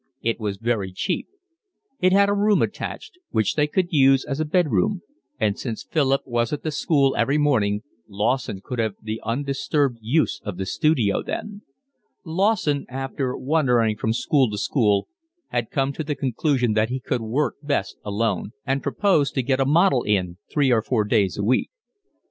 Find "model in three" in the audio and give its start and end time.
19.65-20.71